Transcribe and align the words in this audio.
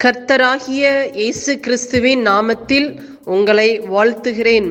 கர்த்தராகிய 0.00 0.84
இயேசு 1.18 1.52
கிறிஸ்துவின் 1.64 2.22
நாமத்தில் 2.28 2.88
உங்களை 3.34 3.68
வாழ்த்துகிறேன். 3.92 4.66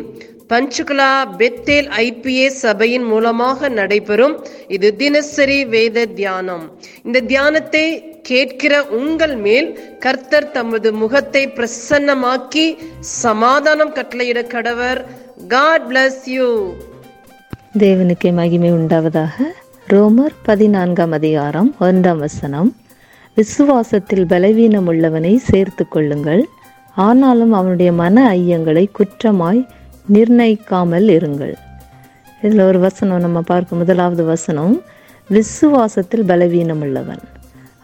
பஞ்சுகுலா 0.52 1.08
பெத்தேல் 1.40 1.88
ஐபிஏ 2.04 2.47
சபையின் 2.63 3.05
மூலமாக 3.12 3.70
நடைபெறும் 3.78 4.36
இது 4.75 4.89
தினசரி 5.01 5.57
வேத 5.73 6.05
தியானம். 6.20 6.65
இந்த 7.05 7.21
தியானத்தை 7.31 7.86
கேட்கிற 8.29 8.83
உங்கள் 8.99 9.36
மேல் 9.46 9.70
கர்த்தர் 10.06 10.49
தமது 10.58 10.92
முகத்தை 11.01 11.44
பிரசன்னமாக்கி 11.58 12.67
சமாதானம் 12.99 13.96
கட்டளையிட 13.97 14.44
கடவர். 14.55 15.01
God 15.55 15.87
bless 15.92 16.23
you. 16.35 16.52
தேவனுக்கே 17.85 18.31
மகிமை 18.41 18.71
உண்டாவதாக 18.80 19.52
ரோமர் 19.88 20.38
பதினான்காம் 20.49 21.16
அதிகாரம் 21.21 21.71
ஒன்றாம் 21.88 22.23
வசனம். 22.27 22.71
விசுவாசத்தில் 23.38 24.26
பலவீனம் 24.27 24.88
உள்ளவனை 24.91 25.36
சேர்த்து 25.36 25.88
கொள்ளுங்கள். 25.88 26.45
ஆனாலும் 26.95 27.52
அவனுடைய 27.52 27.91
மன 27.94 28.31
ஐயங்களை 28.31 28.84
குற்றமாய் 28.99 29.67
நிர்ணயிக்காமல் 30.13 31.07
இருங்கள். 31.17 31.54
இதில் 32.41 32.59
ஒரு 32.59 32.80
வசனம் 32.80 33.20
நம்ம 33.20 33.41
பார்க்கும் 33.41 33.77
முதலாவது 33.77 34.23
வசனம். 34.23 34.81
விசுவாசத்தில் 35.30 36.26
பலவீனம் 36.26 36.81
உள்ளவன் 36.81 37.23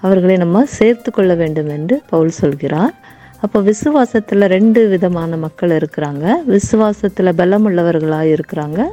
அவர்களை 0.01 0.37
நம்ம 0.37 0.65
சேர்த்து 0.65 1.11
கொள்ள 1.11 1.33
வேண்டும் 1.35 1.69
என்று 1.69 2.01
பவுல் 2.09 2.29
சொல்கிறார். 2.29 2.93
அப்போ 3.41 3.59
விசுவாசத்தில் 3.61 4.45
ரெண்டு 4.47 4.87
விதமான 4.87 5.37
மக்கள் 5.37 5.69
இருக்கிறாங்க. 5.69 6.25
விசுவாசத்தில் 6.47 7.33
பலம் 7.33 7.69
உள்ளவர்களாக 7.69 8.35
இருக்கிறாங்க. 8.35 8.83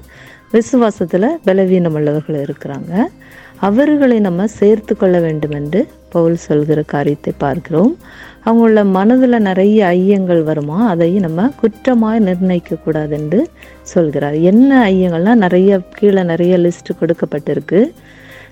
விசுவாசத்தில் 0.52 1.29
பலவீனம் 1.45 1.95
உள்ளவர்கள் 1.95 2.45
இருக்கிறாங்க. 2.45 2.93
அவர்களை 3.60 4.20
நம்ம 4.20 4.46
சேர்த்து 4.46 4.96
கொள்ள 4.96 5.20
வேண்டும் 5.20 5.51
என்று 5.51 5.88
பவுல் 6.09 6.37
சொல்கிற 6.37 6.83
காரியத்தை 6.83 7.33
பார்க்கிறோம். 7.38 7.96
அவங்கள 8.45 8.84
மனதில் 8.84 9.38
நிறைய 9.38 9.87
ஐயங்கள் 9.87 10.42
வருமா? 10.42 10.88
அதையும் 10.88 11.23
நம்ம 11.23 11.51
குற்றமாக 11.60 12.21
நிர்ணயிக்கக்கூடாது 12.21 13.10
என்று 13.10 13.48
சொல்கிறார். 13.82 14.35
என்ன 14.35 14.90
ஐயங்கள்லாம் 14.90 15.35
நிறைய 15.35 15.80
கீழே 15.93 16.23
நிறைய 16.23 16.59
லிஸ்ட் 16.59 16.96
கொடுக்கப்பட்டிருக்கு. 17.01 17.93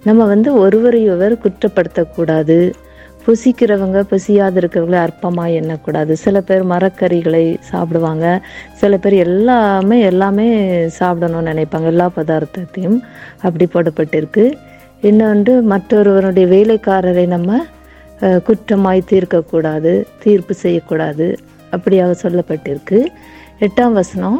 நம்ம 0.04 0.24
வந்து 0.24 0.54
ஒருவரையொருவர் 0.54 1.38
குற்றப்படுத்தக்கூடாது. 1.44 2.72
புசிக்கிறவங்க 3.26 4.04
புசியாது 4.10 4.58
இருக்கிறவங்கள 4.60 5.08
அற்பமாக 5.08 5.54
எண்ணக்கூடாது. 5.60 6.12
சில 6.12 6.40
பேர் 6.40 6.66
மரக்கறிகளை 6.66 7.56
சாப்பிடுவாங்க. 7.60 8.40
சில 8.72 8.96
பேர் 8.96 9.12
எல்லாமே 9.12 10.00
எல்லாமே 10.00 10.66
சாப்பிடணும்னு 10.86 11.50
நினைப்பாங்க. 11.52 11.84
எல்லா 11.84 12.10
பதார்த்தத்தையும் 12.16 13.00
அப்படி 13.42 13.68
போடப்பட்டிருக்கு. 13.72 14.54
இன்னொன்று 15.06 15.54
மற்றொருவருடைய 15.70 16.46
வேலைக்காரரை 16.52 17.24
நம்ம 17.32 17.56
குற்றமாய் 18.46 19.08
தீர்க்கக்கூடாது 19.10 19.92
தீர்ப்பு 20.22 20.54
செய்யக்கூடாது 20.60 21.26
அப்படியாக 21.74 22.12
சொல்லப்பட்டிருக்கு. 22.22 22.98
எட்டாம் 23.66 23.96
வசனம் 24.00 24.38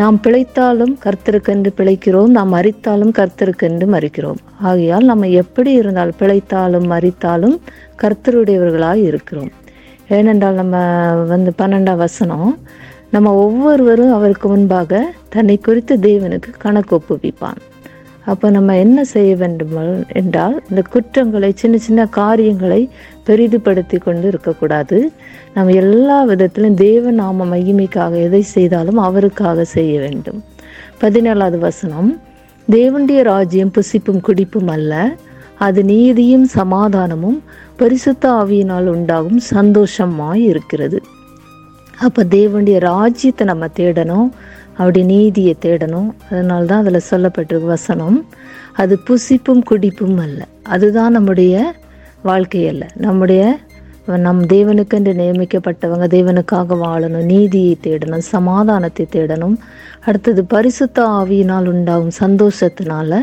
நாம் 0.00 0.16
பிழைத்தாலும் 0.24 0.92
கர்த்தருக்கென்று 1.04 1.70
பிழைக்கிறோம் 1.78 2.32
நாம் 2.36 2.50
மறித்தாலும் 2.54 3.12
கர்த்தருக்கென்று 3.18 3.86
மறிக்கிறோம். 3.94 4.40
ஆகையால் 4.70 5.06
நம்ம 5.10 5.30
எப்படி 5.42 5.72
இருந்தால் 5.80 6.12
பிழைத்தாலும் 6.20 6.88
மறித்தாலும் 6.94 7.56
கர்த்தருடையவர்களாக 8.02 9.00
இருக்கிறோம். 9.10 9.52
ஏனென்றால் 10.18 10.60
நம்ம 10.62 10.76
வந்து 11.32 11.52
பன்னெண்டாம் 11.62 12.02
வசனம் 12.06 12.50
நம்ம 13.14 13.32
ஒவ்வொருவரும் 13.44 14.12
அவருக்கு 14.18 14.46
முன்பாக 14.48 15.00
தன்னை 15.36 15.56
குறித்து 15.68 15.96
தேவனுக்கு 16.08 16.52
கணக்கு 16.64 16.94
ஒப்புவிப்பான். 16.98 17.60
அப்போ 18.26 18.50
நம்ம 18.50 18.78
என்ன 18.78 19.04
செய்ய 19.04 19.36
வேண்டும் 19.36 19.74
என்றால் 20.12 20.62
இந்த 20.70 20.82
குற்றங்களை 20.90 21.52
சின்ன 21.54 21.76
சின்ன 21.76 22.06
காரியங்களை 22.06 22.90
பெரிதுபடுத்தி 23.26 23.98
கொண்டு 23.98 24.26
இருக்கக்கூடாது. 24.26 25.12
நம்ம 25.54 25.72
எல்லா 25.72 26.22
விதத்திலும் 26.22 26.74
தேவ 26.74 27.10
நாம 27.10 27.56
மகிமைக்காக 27.56 28.22
எதை 28.22 28.42
செய்தாலும் 28.42 28.96
அவருக்காக 28.96 29.64
செய்ய 29.64 30.00
வேண்டும். 30.00 30.44
பதினேழாவது 31.00 31.58
வசனம். 31.58 32.20
தேவனுடைய 32.70 33.22
ராஜ்யம் 33.22 33.70
புசிப்பும் 33.70 34.20
குடிப்பும் 34.20 34.68
அல்ல. 34.68 35.16
அது 35.58 35.84
நீதியும் 35.84 36.48
சமாதானமும் 36.54 37.42
பரிசுத்த 37.76 38.30
ஆவியினால் 38.30 38.86
உண்டாகும் 38.86 39.38
சந்தோஷமாய் 39.38 40.44
இருக்கிறது. 40.44 41.02
அப்போ 41.98 42.24
தேவனுடைய 42.24 42.78
ராஜ்யத்தை 42.78 43.46
நம்ம 43.46 43.66
தேடணும். 43.66 44.28
அவருடைய 44.76 45.06
நீதியை 45.06 45.56
தேடணும். 45.60 46.10
அதனால 46.30 46.64
தான் 46.64 46.84
அதில் 46.84 47.08
சொல்லப்பட்டிருக்கு 47.10 47.66
வசனம். 47.66 48.26
அது 48.72 48.98
புசிப்பும் 49.08 49.62
குடிப்பும் 49.70 50.18
அல்ல. 50.18 50.46
அதுதான் 50.62 51.12
நம்முடைய 51.12 51.74
வாழ்க்கை 52.22 52.68
அல்ல. 52.68 52.86
நம்முடைய 52.96 53.58
நம் 54.06 54.46
தேவனுக்கென்று 54.46 55.12
நியமிக்கப்பட்டவங்க 55.20 56.06
தேவனுக்காக 56.16 56.76
வாழணும். 56.82 57.24
நீதியை 57.24 57.78
தேடணும் 57.82 58.24
சமாதானத்தை 58.34 59.06
தேடணும். 59.12 59.56
அடுத்தது 60.04 60.44
பரிசுத்த 60.44 61.06
ஆவியினால் 61.06 61.66
உண்டாகும் 61.66 62.16
சந்தோஷத்தினால 62.20 63.18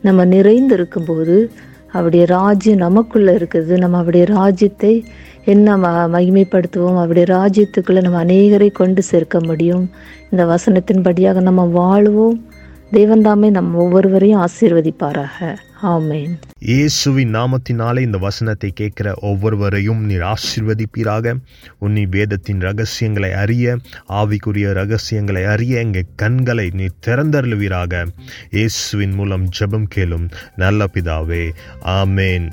நம்ம 0.00 0.24
நிறைந்து 0.24 0.74
இருக்கும்போது 0.74 1.50
அவருடைய 1.92 2.24
ராஜ்யம் 2.24 2.76
நமக்குள்ளே 2.76 3.32
இருக்குது. 3.32 3.78
நம்ம 3.78 3.96
அவருடைய 3.96 4.26
ராஜ்யத்தை 4.26 5.04
என்ன 5.48 5.76
ம 5.76 5.86
மகிமைப்படுத்துவோம்? 6.14 7.00
அப்படி 7.00 7.22
ராஜ்யத்துக்குள்ள 7.22 8.00
நம்ம 8.00 8.24
அநேகரை 8.24 8.70
கொண்டு 8.72 9.02
சேர்க்க 9.02 9.40
முடியும். 9.40 9.90
இந்த 10.30 10.44
வசனத்தின்படியாக 10.44 11.40
நம்ம 11.40 11.64
வாழ்வோம். 11.64 12.38
தேவன் 12.90 13.22
தாமே 13.22 13.50
ஒவ்வொருவரையும் 13.74 14.46
ஆசீர்வதிப்பாராக. 14.46 15.56
ஆமேன். 15.82 16.30
இயேசுவின் 16.58 17.34
நாமத்தினாலே 17.34 18.00
இந்த 18.00 18.18
வசனத்தை 18.18 18.70
கேட்கிற 18.74 19.14
ஒவ்வொருவரையும் 19.20 20.04
நீர் 20.04 20.24
ஆசீர்வதிப்பீராக. 20.32 21.34
உன்னி 21.80 22.04
வேதத்தின் 22.10 22.60
ரகசியங்களை 22.60 23.32
அறிய 23.32 23.76
ஆவிக்குரிய 24.08 24.72
ரகசியங்களை 24.72 25.44
அறிய 25.44 25.78
எங்கள் 25.78 26.12
கண்களை 26.16 26.70
நீர் 26.74 26.98
திறந்தருளுவீராக. 27.06 28.06
இயேசுவின் 28.50 29.12
மூலம் 29.12 29.48
ஜெபம் 29.60 29.88
கேளும் 29.96 30.30
நல்ல 30.56 30.84
பிதாவே. 30.94 31.44
ஆமேன். 31.84 32.48